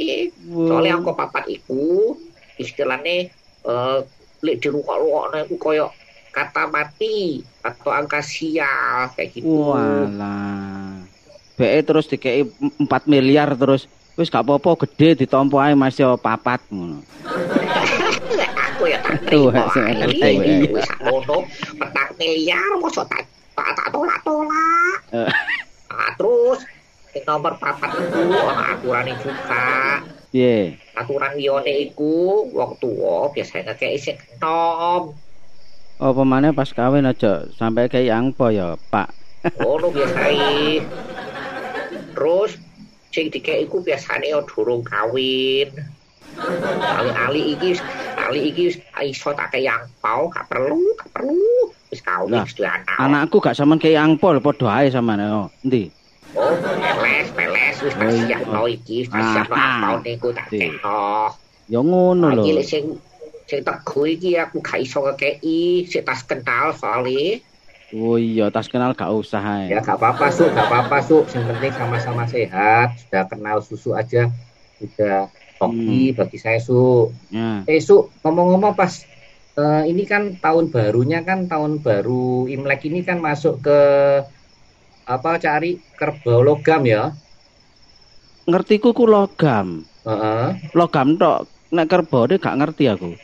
[0.52, 0.68] Wow.
[0.68, 2.20] Soalnya aku papat iku
[2.60, 3.32] istilahnya
[3.66, 4.00] eh
[4.46, 5.88] lek di rukok-rukokno iku koyo
[6.36, 9.48] kata mati atau angka sial kayak gitu.
[9.48, 11.00] Walah.
[11.56, 13.88] BE terus dikei 4 miliar terus
[14.20, 17.00] wis gak apa-apa gede ditompo ae Mas yo papat ngono.
[18.52, 20.36] aku ya tak terima ae.
[20.36, 20.56] wae.
[20.76, 21.48] Wis ngono
[21.80, 23.24] petang miliar mosok tak
[23.56, 25.00] tak tak tolak-tolak.
[25.16, 25.32] Eh.
[25.88, 26.60] Nah, terus
[27.24, 29.68] nomor papat itu aturan juga.
[30.36, 30.76] Piye?
[31.00, 35.16] Aturan liyane iku wong tuwa biasanya kayak sing enom.
[35.96, 39.08] Apa maneh pas kawin aja sampai kayak angpo ya, Pak.
[39.64, 40.84] Ngono biasane.
[42.12, 42.52] Terus
[43.16, 45.72] sing dikek iku biasane ya durung kawin.
[47.00, 47.80] Ali-ali iki
[48.20, 48.76] ali iki
[49.08, 51.72] iso tak kaya angpau, gak perlu, gak perlu.
[51.88, 52.98] Wis kawin wis duwe anak.
[53.00, 55.24] Anakku gak sampean kayak angpo lho padha ae sampean.
[55.24, 55.88] Oh, endi?
[56.36, 57.76] Oh, peles, peles.
[57.80, 58.28] wis tak Oh, iya.
[58.28, 59.72] siapno iki, tak siapno ah.
[59.80, 61.32] akon niku tak tekno.
[61.72, 62.58] Ya ngono Iki lho.
[62.60, 62.84] lek sing
[63.46, 67.42] sing teguh iki aku gak iso ngekeki, sik tas kental soalnya.
[67.94, 69.70] Oh iya, tas kenal gak usah ae.
[69.70, 71.22] Ya gak apa-apa Su, gak apa-apa Su.
[71.30, 72.98] Yang penting sama-sama sehat.
[72.98, 74.28] Sudah kenal susu aja.
[74.82, 75.30] Sudah
[75.62, 77.14] hoki bagi saya Su.
[77.30, 77.62] Ya.
[77.70, 78.92] Eh Su, ngomong-ngomong pas
[79.56, 83.80] eh, ini kan tahun barunya kan tahun baru Imlek ini kan masuk ke
[85.06, 87.14] apa cari kerbau logam ya.
[88.50, 89.86] Ngertiku ku logam.
[90.06, 90.74] Heeh.
[90.74, 91.55] Logam tok.
[91.74, 93.18] Nek kerbau gak ngerti aku.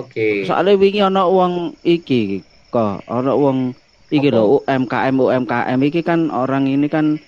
[0.00, 0.48] Oke.
[0.48, 2.40] Soalnya wingi ana wong iki
[2.72, 3.76] kok ana wong
[4.08, 7.20] iki lho UMKM UMKM iki kan orang ini kan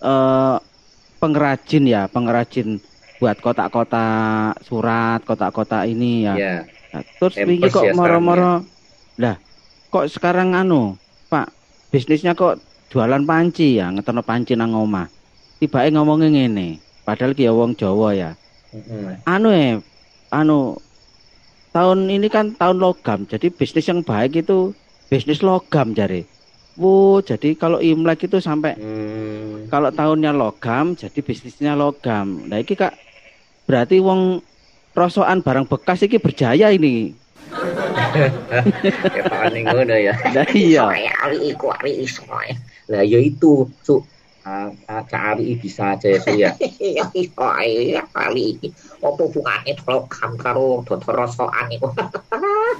[0.00, 0.56] eh
[1.20, 2.80] pengrajin ya, pengrajin
[3.16, 6.34] buat kotak-kotak surat, kotak-kotak ini ya.
[6.36, 6.56] Ya.
[6.92, 8.64] Nah, terus wingi kok ya moro-moro
[9.20, 9.36] lah
[9.92, 10.96] kok sekarang anu
[11.28, 11.52] Pak
[11.92, 12.60] bisnisnya kok
[12.92, 15.08] jualan panci ya ngetono panci nang omah
[15.60, 18.30] tiba ngomongnya ngene padahal ki ya wong Jawa ya
[18.72, 19.24] Mm-mm.
[19.24, 19.80] anu eh
[20.30, 20.78] anu
[21.70, 24.72] tahun ini kan tahun logam jadi bisnis yang baik itu
[25.06, 26.24] bisnis logam jare
[26.76, 29.64] Wo, jadi kalau Imlek itu sampai Hmm.
[29.72, 32.44] kalau tahunnya logam jadi bisnisnya logam.
[32.52, 32.92] Nah iki Kak
[33.64, 34.44] berarti wong
[34.92, 37.16] rosokan barang bekas iki berjaya ini.
[39.64, 40.12] Ngono ya.
[40.36, 40.84] Nah iya.
[41.24, 42.28] Ali iku iso.
[42.92, 44.04] Lah ya itu, Su.
[44.46, 46.54] Ah, ah, Cak Ari bisa aja ya, Su ya.
[46.78, 48.70] Ya iso ae ali iki.
[49.02, 51.90] Apa hubungane logam karo dodo rosokan iku?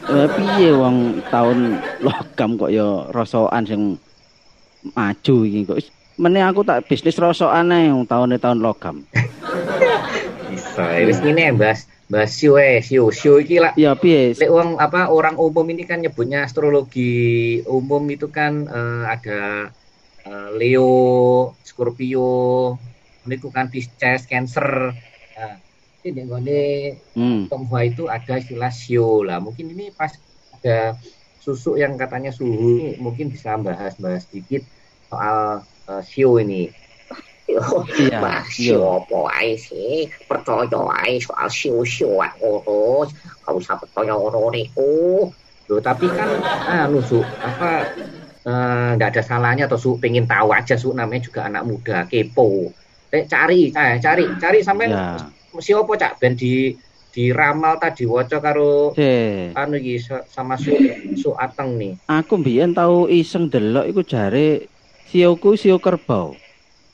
[0.07, 3.99] Eh, piye wong tahun logam kok ya rosokan sing
[4.95, 5.83] maju iki kok.
[6.23, 9.03] Meneh aku tak bisnis rosokan ae wong tahun tahun logam.
[10.47, 11.03] Bisa.
[11.03, 11.91] Wis ngene Mbas.
[12.07, 13.11] Mbas Sio eh, Sio.
[13.11, 14.39] Sio iki lah Ya piye?
[14.39, 19.67] Lek wong apa orang umum ini kan nyebutnya astrologi umum itu kan eh, ada
[20.27, 22.75] eh, Leo, Scorpio,
[23.27, 24.95] niku kan Pisces, Cancer.
[25.37, 25.55] Nah,
[26.07, 26.63] ini nggone
[27.17, 27.49] Hmm.
[27.83, 29.39] Itu ada istilah Sio lah.
[29.41, 30.13] Mungkin ini pas
[30.55, 30.99] ada
[31.39, 34.67] susu yang katanya suhu ini mungkin bisa bahas-bahas sedikit
[35.07, 36.67] soal eh, Sio ini.
[37.47, 37.63] Yo,
[37.95, 38.19] Iya.
[38.19, 38.43] Iya.
[38.51, 43.07] siapa ae sih percaya ae soal siu-siu ngono.
[43.47, 45.31] Kalau usah percaya ngono niku.
[45.67, 46.31] Loh, tapi kan
[46.71, 47.91] anu Su, apa
[48.47, 52.71] eh, nggak ada salahnya atau Su pengen tahu aja Su namanya juga anak muda kepo.
[53.11, 55.19] Eh cari, eh, cari, cari sampai Ya.
[55.57, 56.77] siapa cak ben di
[57.09, 59.57] di ramal tadi waca karo Cek.
[59.57, 60.71] anu iki sa- sama Su
[61.17, 61.97] Su Ateng nih.
[62.07, 64.69] Aku mbiyen tau iseng delok iku jare
[65.03, 66.37] sioku sio kerbau.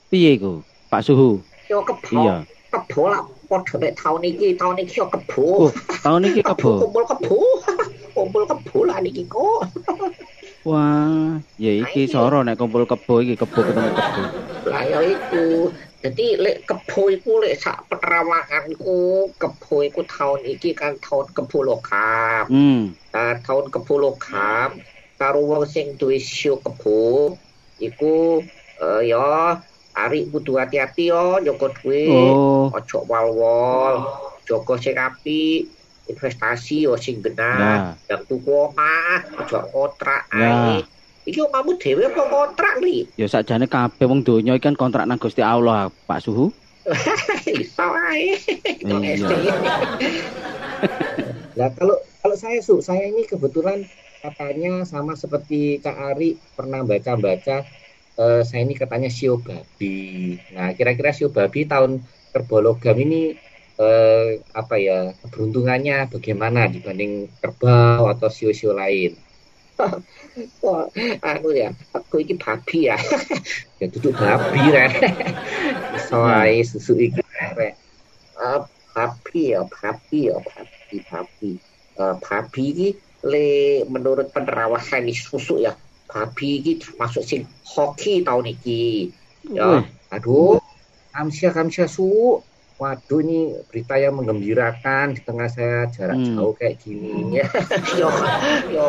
[0.07, 0.63] Piye iku?
[0.87, 1.43] Pak Suhu.
[1.67, 2.37] Yo kebo, Iya.
[2.71, 3.25] kebo lah.
[3.49, 5.69] Padha nek taun iki, taun iki yo Oh, kebo.
[6.01, 6.73] tahun iki kebo.
[6.85, 7.37] Kumpul kebo.
[8.17, 9.69] Kumpul kebo lah niki kok.
[10.63, 14.23] Wah, ya iki soro nek kumpul kebo iki kebo ketemu kebo.
[14.71, 15.75] Lah ya iku.
[15.99, 22.47] Jadi lek kebo iku lek sak penerawanganku, kebo iku taun iki kan taun kebo lokam.
[22.47, 22.95] Hmm.
[23.13, 24.81] Nah, tahun kebo logam
[25.19, 27.37] karo wong sing duwe sio kebo
[27.79, 28.43] iku
[28.83, 29.59] eh, ya
[29.93, 34.09] ari kudu hati-hati yo njogo duit Oh, ojo wal-wal
[34.49, 35.69] jaga sing apik
[36.07, 38.17] investasi yo sing benar ya.
[38.17, 40.51] yang tuku omah ojo kontrak Ya.
[40.75, 40.77] ae
[41.23, 45.23] iki omamu dhewe apa kontrak li Ya sakjane kabeh wong donya iki kan kontrak nang
[45.23, 46.51] Gusti Allah, Pak Suhu.
[47.63, 48.35] iso ae.
[51.55, 53.87] Nah kalau kalau saya Su, saya ini kebetulan
[54.19, 57.63] katanya sama seperti Kak Ari pernah baca-baca
[58.19, 60.35] eh, saya ini katanya sio babi.
[60.51, 62.03] Nah kira-kira sio babi tahun
[62.35, 63.39] kerbologam ini
[63.81, 69.17] eh, apa ya keberuntungannya bagaimana dibanding kerbau atau sio-sio lain?
[70.65, 70.87] Wah,
[71.25, 72.97] anu ya aku iki babi ya
[73.81, 74.93] Ya duduk babi rek.
[76.09, 77.21] Soai susu iki
[77.59, 77.75] rek.
[78.39, 78.61] Eh,
[78.95, 81.53] babi ya babi ya babi babi
[81.93, 82.89] Eh, babi ini
[83.29, 85.77] le menurut penerawasan di susu ya
[86.09, 89.13] babi ini termasuk sing hoki tahun ini
[89.53, 90.57] ya Aduh,
[91.13, 92.41] kamsia kamsia su.
[92.83, 96.35] Waduh ini berita yang menggembirakan di tengah saya jarak Hmm.
[96.35, 97.39] jauh kayak gini.
[97.39, 97.47] ya
[98.01, 98.11] yo
[98.75, 98.89] yo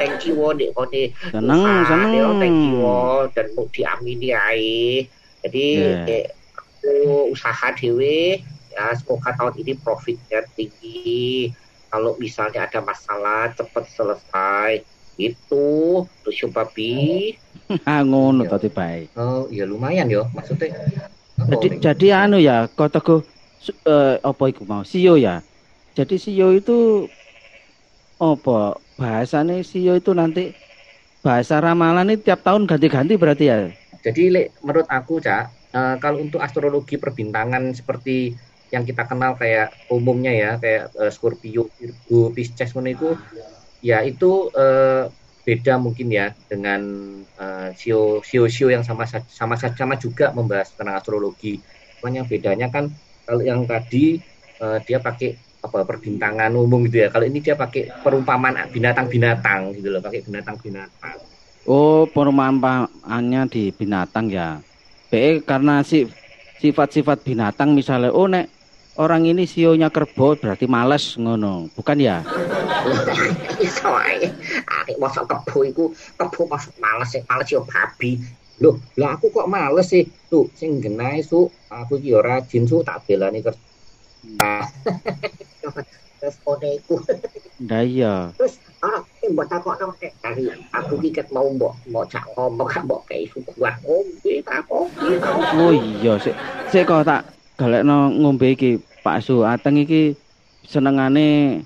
[0.00, 2.16] thank you dek kode seneng, seneng.
[2.16, 2.88] yo thank you
[3.36, 5.04] dan mau diamini ae
[5.44, 6.08] jadi Yeah.
[6.08, 8.40] eh, aku usaha dewe
[8.72, 11.52] ya semoga tahun ini profitnya tinggi
[11.92, 14.88] kalau misalnya ada masalah cepat selesai
[15.20, 15.68] itu
[16.24, 17.36] tujuh babi
[17.84, 19.12] Ah ngono tadi bae.
[19.12, 20.72] Oh, ya lumayan yo maksudnya.
[21.48, 23.20] Jadi jadi anu ya, kok teguh
[23.88, 24.84] eh, apa iku mau?
[24.84, 25.40] Sio ya.
[25.96, 27.08] Jadi sio itu
[28.20, 28.76] apa?
[28.98, 30.52] Bahasane sio itu nanti
[31.24, 33.56] bahasa ramalan ini tiap tahun ganti-ganti berarti ya.
[34.04, 38.36] Jadi lek menurut aku cak eh, kalau untuk astrologi perbintangan seperti
[38.68, 43.16] yang kita kenal kayak umumnya ya kayak eh, Scorpio, Virgo, Pisces itu
[43.80, 45.04] ya itu eh,
[45.48, 46.80] beda mungkin ya dengan
[47.40, 51.56] eh, sio sio sio yang sama sa- sama sa- sama juga membahas tentang astrologi.
[51.98, 52.84] Cuman yang bedanya kan
[53.24, 54.20] kalau yang tadi
[54.60, 55.30] eh, dia pakai
[55.64, 57.08] apa perbintangan umum gitu ya.
[57.08, 61.16] Kalau ini dia pakai perumpamaan binatang-binatang gitu loh, pakai binatang-binatang.
[61.64, 64.60] Oh, perumpamaannya di binatang ya.
[65.08, 66.04] BE karena si
[66.60, 68.57] sifat-sifat binatang misalnya oh nek
[68.98, 71.70] orang ini sionya kerbau berarti males ngono.
[71.72, 72.20] Bukan ya?
[73.64, 74.30] iso ae
[74.66, 75.84] arek mosok kebo iku
[76.18, 78.18] kebo mosok males sing males yo babi
[78.58, 80.02] Loh, lah aku kok males sih.
[80.26, 84.66] Tuh, sing genahe su, aku iki ya rajin su tak belani kerja.
[86.18, 86.98] terus kode iku
[87.62, 88.30] Ndak iya.
[88.38, 90.14] terus ora sing mbok takokno nek
[90.74, 95.18] aku iki ket mau mbok mbok cak ngomong gak mbok kei suguhan ngombe takoki
[95.58, 96.34] Oh iya, sik
[96.70, 97.26] sik kok tak
[97.58, 99.40] galekno ngombe iki Pak Su.
[99.40, 100.12] Ateng iki
[100.68, 101.64] senengane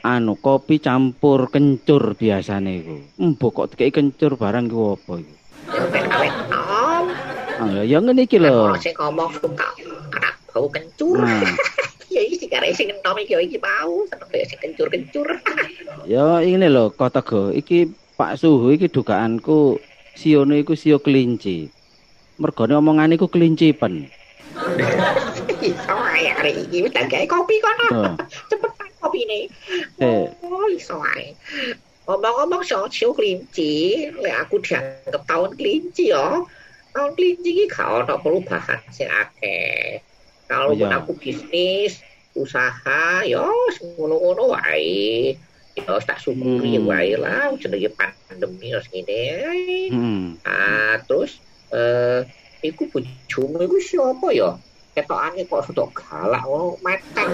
[0.00, 2.96] anu kopi campur kencur biasane iku.
[3.20, 5.34] Mbok kok dikei kencur barang ku apa iku?
[5.76, 7.04] awet nom
[7.60, 8.72] Ah, ya ngene iki lho.
[8.80, 9.68] sing ngomong suka
[10.52, 11.44] bau kencur Nah,
[12.14, 15.28] ya iki sing kare sing enom iki yo iki mau seneng kaya sing kencur-kencur
[16.12, 17.52] ya ini lho kota go.
[17.52, 19.76] Iki Pak Suhu iki dugaanku
[20.16, 21.68] sione iku sio kelinci.
[22.40, 24.08] Mergone omongan iku kelincipen.
[26.16, 28.14] ae arek iki wis tak gawe kopi kono Oh,
[28.48, 29.38] cepetan kopine
[30.00, 31.36] eh, Oh, iso ae.
[32.06, 36.38] Ngomong-ngomong soal kelinci, lek aku dianggap tahun kelinci ya.
[36.94, 40.00] Tahun kelinci iki gak ono perubahan sing akeh.
[40.46, 41.02] Kalau Oh, iya.
[41.02, 41.98] aku bisnis,
[42.38, 43.42] usaha, ya
[43.98, 45.34] ngono-ngono wae.
[45.76, 46.86] Ya tak syukuri Hmm.
[46.88, 49.22] wae lah, jenenge pandemi terus ngene.
[49.92, 50.24] hmm.
[50.46, 51.36] Ah, terus
[51.74, 52.22] eh
[52.62, 54.54] iku bojomu iku siapa ya?
[54.96, 57.28] Ketokane kok sudah galak ngono matang.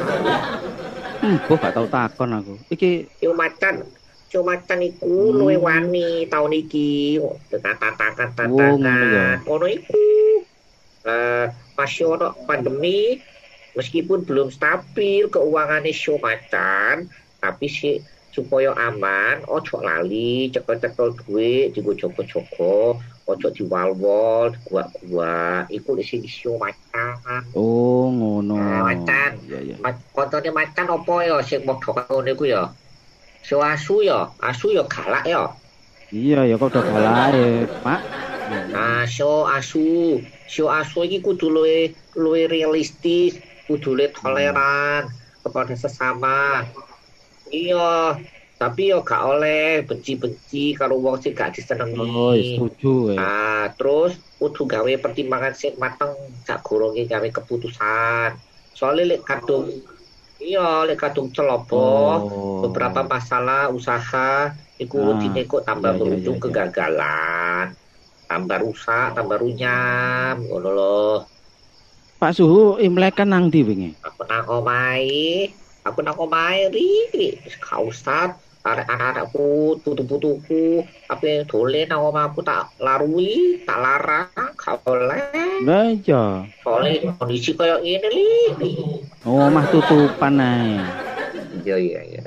[1.47, 2.55] Mbok gak tau takon aku.
[2.75, 3.87] Iki Yo macan,
[4.35, 5.39] yo macan iku Hmm.
[5.39, 7.23] luwe wani tahun iki.
[7.47, 8.75] Kata-kata Oh,
[9.47, 10.03] ngono iku.
[11.03, 13.19] Eh, masih ono pandemi,
[13.75, 17.11] meskipun belum stabil keuangannya show macan,
[17.43, 17.91] tapi si
[18.31, 27.02] supaya aman, ojo lali, cekel-cekel duit, digo joko-joko, ojo diwal-wal, gua-gua, iku di show macan.
[27.55, 28.55] Oh ngono.
[28.61, 29.31] Ah, macan.
[29.51, 29.79] Ya ya.
[29.83, 32.63] Ma- kontone macan apa ya sing padha karo niku ya?
[33.49, 34.19] So asu ya,
[34.51, 35.43] asu ya galak ya.
[36.17, 37.41] Iya ya kok udah galae,
[37.83, 38.01] Pak.
[38.73, 39.79] Nah, so asu,
[40.55, 41.77] so asu iki kudu luwe
[42.23, 43.33] luwe realistis,
[43.67, 45.03] kudu luwe toleran
[45.45, 46.37] kepada sesama.
[47.59, 47.77] Iya,
[48.63, 52.07] tapi yo gak oleh benci-benci karo wong sing gak disenengi.
[52.07, 53.17] Oh, setuju ya.
[53.19, 56.15] Ah, terus kudu gawe pertimbangan sing mateng
[56.47, 58.31] sak gorongke gawe keputusan.
[58.79, 59.67] Soalnya lek kadung
[60.39, 62.63] iya lek kadung celoboh Oh.
[62.63, 66.51] beberapa masalah usaha iku Ah, rutine kok tambah iya, iya, berujung iya, iya.
[66.55, 67.67] kegagalan.
[68.31, 71.17] Tambah rusak, tambah runyam, ngono loh.
[72.23, 73.91] Pak Suhu Imlek kan nang ndi wingi?
[74.07, 75.51] Aku nang omahe,
[75.85, 77.29] aku nang omahe ri, ri.
[77.61, 85.23] Gak usah arek anak-anakku, putu-putuku, tapi dolen nang omahku tak larui, tak larang, gak oleh.
[85.67, 86.47] Lah iya.
[86.63, 88.23] Soalnya kondisi kayak ini
[88.59, 88.75] li.
[89.27, 90.79] Oh, mah tutupan ae.
[91.67, 92.23] Iya iya iya.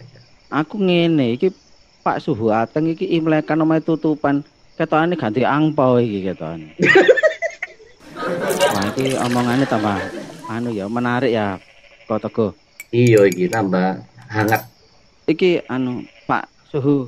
[0.52, 1.52] Aku ngene iki
[2.04, 4.44] Pak Suhu Ateng iki Imlek kan omahe tutupan.
[4.76, 6.76] Ketokane ganti angpau iki ketokane.
[8.76, 10.00] Wah, iki omongane tambah
[10.52, 11.60] anu ya menarik ya.
[12.08, 12.56] Kok.
[12.92, 14.00] Iya iki tambah
[14.32, 14.68] hangat.
[15.26, 17.06] Iki anu Pak Suhu.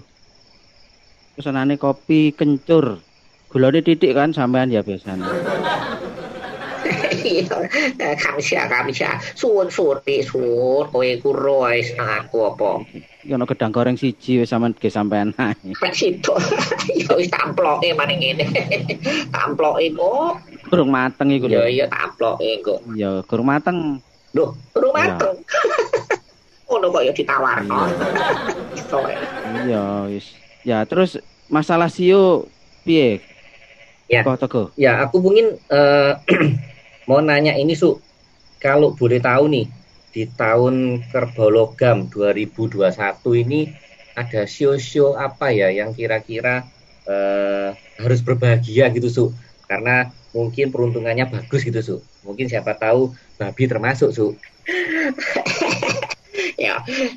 [1.34, 3.02] Pesanane kopi kencur.
[3.50, 5.26] Gulane titik kan sampean ya biasanya.
[7.28, 7.58] Iya,
[8.16, 9.20] kamsia kamsia.
[9.36, 10.88] Suwun suwun ri suwun.
[10.94, 12.70] Kowe ku roe aku apa?
[13.28, 15.34] Iki ana gedang goreng siji wis sampean ge sampean
[15.92, 16.32] situ.
[17.02, 18.46] Ya wis tamploke maning ngene.
[19.34, 20.32] Tamploke kok.
[20.72, 21.68] Durung mateng iku Ya lho.
[21.68, 22.80] iya tamploke kok.
[22.96, 23.78] Ya, durung mateng.
[24.36, 25.16] Loh, durung Iya.
[25.16, 25.36] mateng.
[26.68, 27.88] Ngono kok ya ditawarno.
[28.76, 29.16] Iso ae.
[29.64, 30.36] Iya, wis.
[30.68, 31.16] Ya, terus
[31.48, 32.52] masalah sio
[32.84, 33.24] piye?
[34.12, 34.24] Ya.
[34.24, 34.68] Kok Teguh?
[34.76, 36.14] Ya, aku mungkin eh,
[37.08, 38.04] mau nanya ini Su.
[38.60, 39.66] Kalau boleh tahu nih,
[40.12, 42.84] di tahun kerbau logam 2021
[43.48, 43.72] ini
[44.18, 46.68] ada sio-sio apa ya yang kira-kira
[47.08, 49.26] eh, harus berbahagia gitu Su?
[49.72, 51.96] Karena mungkin peruntungannya bagus gitu Su.
[52.28, 54.36] Mungkin siapa tahu babi termasuk Su.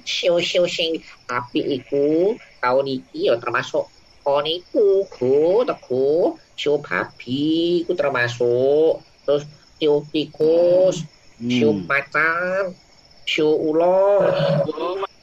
[0.02, 3.88] siu-siu sing api iku tahun iki ya termasuk
[4.20, 9.44] kon iku ku teku siu babi iku termasuk terus
[9.76, 11.02] siu tikus
[11.40, 11.88] siu Hmm.
[11.88, 12.76] macan
[13.24, 14.20] siu ulo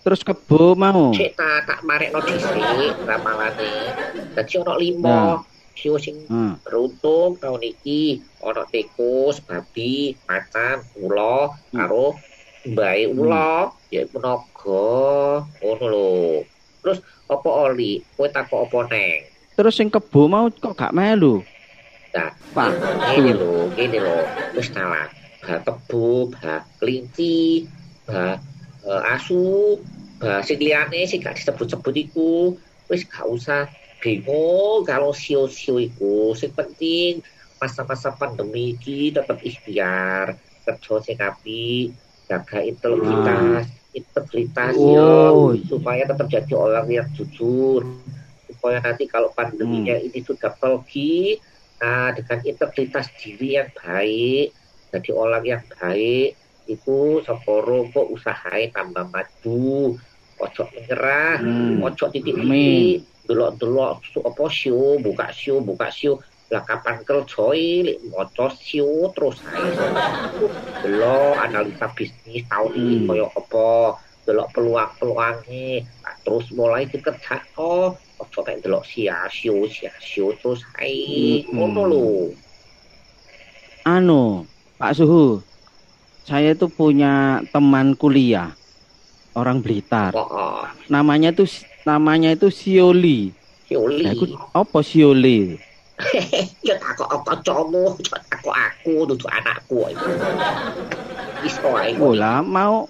[0.02, 1.12] Terus kebo mau.
[1.12, 3.74] cek tak tak marekno dhisik ramalane
[4.34, 4.80] dadi ono Nah.
[4.80, 5.22] limo
[5.76, 6.58] siu sing Hmm.
[6.64, 12.18] beruntung tahun iki ono tikus babi macan ulo karo
[12.74, 14.86] mbae ulo ya iku naga
[15.64, 16.12] ngono lho.
[16.84, 18.00] Terus apa oli?
[18.16, 19.20] Kowe takok apa neng?
[19.58, 21.42] Terus sing kebo mau kok gak melu.
[22.14, 22.72] Nah, Pak.
[23.18, 24.20] ini lho ini lho.
[24.56, 25.10] Wis kalah
[25.44, 27.64] bah tebu bah kelinci
[28.08, 28.36] bah
[28.84, 29.78] eh, asu
[30.20, 32.56] bah sing liyane sing gak disebut-sebut iku.
[32.88, 33.68] Wis gak usah
[34.00, 36.32] bingung kalau sio-sio iku.
[36.38, 37.24] Sing penting
[37.58, 41.96] masa-masa pandemi iki tetap ikhtiar kerja sing apik
[42.28, 45.56] jaga integritas integritas Oh.
[45.56, 47.82] ya supaya tetap jadi orang yang jujur.
[48.48, 51.40] Supaya nanti kalau pandeminya ini sudah pergi
[51.78, 54.50] nah dengan integritas diri yang baik
[54.90, 56.34] jadi orang yang baik
[56.66, 59.96] itu seporo kok usahanya tambah maju.
[60.38, 61.82] Ojo menyerah Hmm.
[61.82, 64.46] ojo titik titik delok delok su apa
[65.02, 66.14] buka siu buka siu
[66.48, 67.44] lah kapan kerja
[67.84, 69.68] lek moco siu terus ae
[70.80, 73.08] delok analisa bisnis tahun ini Hmm.
[73.08, 73.68] koyo apa
[74.24, 80.32] delok peluang peluangnya nah, terus mulai dikerja oh ojo mek delok sia siu sia siu
[80.40, 81.52] terus ae Hmm.
[81.52, 82.08] ngono lho
[83.88, 84.44] Anu,
[84.76, 85.40] Pak Suhu.
[86.28, 88.52] Saya itu punya teman kuliah
[89.32, 90.12] orang Blitar.
[90.12, 91.48] oh, Namanya itu
[91.88, 93.32] namanya itu Sioli.
[93.64, 95.56] siuli Nah, iku apa Sioli?
[96.68, 100.08] ya takok apa comu takok aku duduk anakku itu
[101.46, 102.86] iso ae Oh lah mau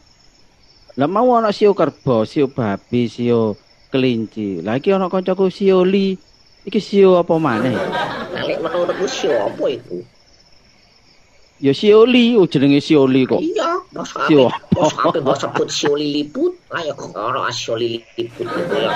[0.97, 3.53] lah mau ana sio kerbau, sio babi, sio
[3.93, 4.65] kelinci.
[4.65, 6.17] Lah iki ana kancaku Sioli.
[6.65, 7.71] Iki sio apa maneh?
[7.71, 10.01] Nah, lek menurutmu siapa itu?
[11.57, 13.41] Ya Sioli, oh jenenge Sioli kok.
[13.41, 13.81] Iya,
[14.29, 14.77] Sio apa?
[14.77, 16.53] Masa apa mau sebut sio liliput?
[16.69, 18.93] Lah ya kok ono sio liliput itu ya.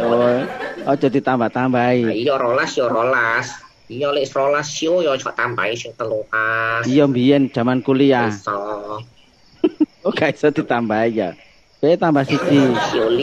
[0.00, 0.40] Oh,
[0.88, 2.00] aja ditambah-tambahi.
[2.08, 3.52] Nah, Iya rolas ya rolas.
[3.92, 6.88] Iya lek rolas sio ya cok tambahi sing telulas.
[6.88, 8.32] Iya mbiyen zaman kuliah.
[8.32, 8.56] Iso.
[10.02, 11.30] Oh gak iso ditambahi ya.
[11.78, 12.58] Kowe tambah siji,
[12.90, 13.22] Sioli.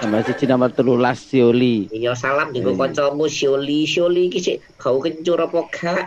[0.00, 0.86] tambah siji nomor 13
[1.18, 1.90] Sioli.
[1.90, 2.86] Iya salam digo Iya.
[2.86, 3.84] kancamu Sioli.
[3.84, 6.06] Sioli iki sik bau kencur apa gak?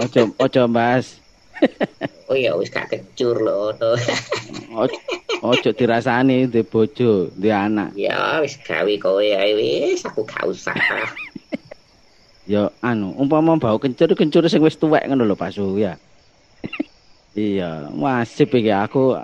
[0.00, 1.25] Ojo ojo Mas.
[2.30, 3.70] Oh ya wis gak kencur lho.
[3.78, 3.94] no.
[4.82, 4.98] Ojo,
[5.46, 7.94] ojo dirasani di bojo, di anak.
[7.94, 10.74] Ya wis gawe kowe ae wis aku gak usah.
[12.46, 15.98] Ya anu, umpama bau kencur kencur sing wis tuwek ngono lho Pak Suhu ya.
[17.34, 19.18] iya, wajib iki aku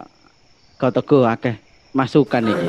[0.74, 1.54] kau teguh akeh
[1.94, 2.66] masukan iki.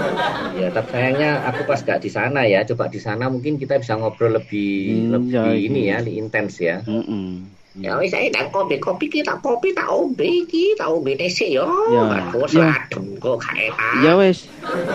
[0.62, 2.62] Ya, tapi sayangnya aku pas gak di sana ya.
[2.70, 5.98] Coba di sana mungkin kita bisa ngobrol lebih Hmm, lebih ya, ini iya.
[5.98, 6.78] ya, lebih intens ya.
[6.86, 7.63] Heeh.
[7.74, 11.50] Ya wis ae nang kopi kopi ki tak kopi tak ombe iki tak ombe sik
[11.50, 11.66] yo.
[11.90, 12.22] Ya.
[12.30, 12.70] Aku Ya.
[12.70, 13.94] sadem kok enak.
[14.06, 14.46] Ya wis.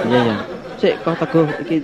[0.06, 0.36] Iya ya.
[0.78, 1.82] Sik kau teguh iki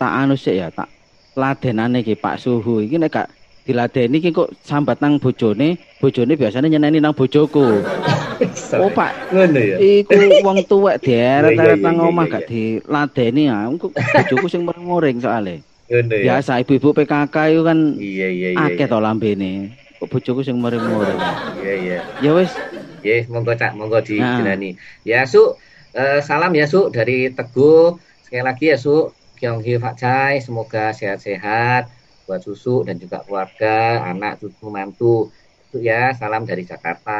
[0.00, 0.88] tak anu sik ya, tak
[1.36, 2.80] ladenane iki Pak Suhu.
[2.80, 3.28] Iki nek gak
[3.68, 7.84] diladeni iki kok sambat nang bojone, bojone biasanya nyeneni nang bojoku.
[8.80, 9.76] Oh Pak, Ngono ya.
[9.76, 13.68] iku wong tuwek deret-deret iya, nang omah gak diladeni ya.
[13.68, 15.60] Bojoku sing muring soalnya.
[15.92, 16.40] Ngono ya.
[16.40, 18.64] Biasa ibu-ibu PKK itu kan Iya, iya, iya.
[18.64, 19.76] akeh to lambene.
[20.00, 21.22] Kok bojoku sing muring-muring.
[21.56, 21.96] Iya, iya.
[22.24, 22.52] Ya wis,
[23.06, 24.32] Ya, monggo Cak, monggo di Nah.
[24.36, 24.66] Jenani.
[25.10, 25.38] Ya, Su,
[25.98, 28.00] eh, salam ya Su dari Teguh.
[28.24, 28.90] Sekali lagi ya Su,
[29.38, 31.82] Kyonggi Pak Chai, semoga sehat-sehat
[32.26, 33.68] buat susu dan juga keluarga,
[34.08, 35.04] anak, cucu, mantu.
[35.70, 37.10] Su ya, salam dari Jakarta.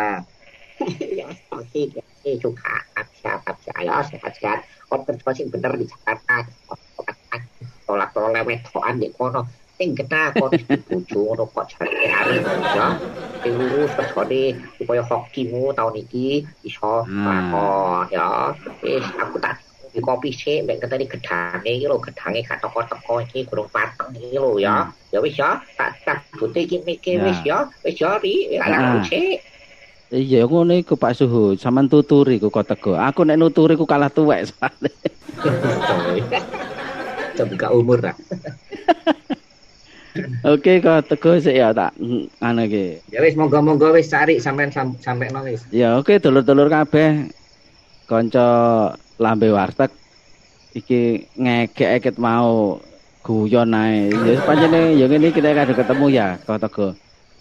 [2.25, 2.73] Ya juga
[3.21, 4.59] sehat sehat ya sehat sehat.
[4.89, 6.35] Kon kerja sing bener di Jakarta.
[7.87, 9.41] Tolak tolak wetokan di kono.
[9.81, 12.37] Sing kena kon bojo ngono kok jare hari
[12.77, 13.01] ya.
[13.41, 17.25] Sing lurus kerjane supaya hokimu tahun iki iso Hmm.
[17.25, 18.53] lakon ya.
[18.85, 19.57] Wis aku tak
[19.91, 24.61] di kopi sih, mek ketani gedange iki lho, gedange gak teko-teko iki kurang pateng lho
[24.61, 24.93] ya.
[25.09, 27.25] Ya wis ya, tak tak bute iki mikir Ya.
[27.33, 28.69] wis ya, wis ya ri, Ah.
[28.69, 29.41] ana sih.
[30.13, 33.01] iya ngono iku Pak Suhu, sampean tuturi ku kok tego.
[33.01, 34.93] Aku nek nuturi ku kalah tuwek soalnya.
[37.41, 38.13] Coba buka umur lah.
[40.47, 43.05] Oke kok tego sik ya tak mm, anu iki.
[43.13, 45.61] Ya wis monggo-monggo wis cari sampean sam, sampai no wis.
[45.75, 47.29] Ya oke dulur-dulur kabeh
[48.09, 48.47] kanca
[49.21, 49.93] lambe warteg
[50.75, 52.81] iki ngegek eket mau
[53.21, 54.09] guyon ae.
[54.09, 56.89] Ya pancene ya ngene kita kadang ketemu ya kok tego.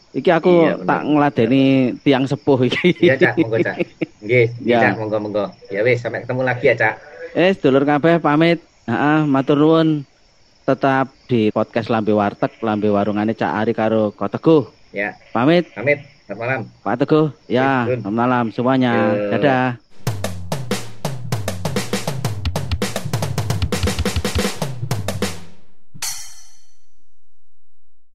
[0.10, 1.64] Iki aku Iya, tak ngladeni
[2.02, 2.98] tiang sepuh iki.
[2.98, 3.78] Iya, Cak, monggo, Cak.
[4.26, 4.82] Nggih, Ya.
[4.82, 5.46] Cak, monggo-monggo.
[5.70, 6.96] Ya wis sampai ketemu lagi ya, Cak.
[7.38, 8.58] Eh, sedulur kabeh pamit.
[8.90, 10.09] Heeh, matur nuwun.
[10.70, 14.70] Tetap di podcast Lambe Warteg, Lambe Warungane Cak Ari karo Koteguh.
[14.94, 15.66] Ya, Pamit.
[15.74, 16.06] pamit.
[16.30, 16.60] Selamat malam.
[16.86, 17.28] Pak Teguh.
[17.50, 18.94] Ya, selamat malam semuanya.
[18.94, 19.34] Ya.
[19.34, 19.89] Dadah.